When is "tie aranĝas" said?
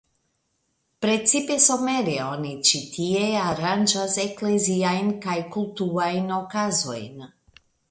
2.95-4.17